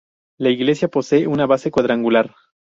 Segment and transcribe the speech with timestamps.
[0.39, 2.33] La iglesia posee una base cuadrangular.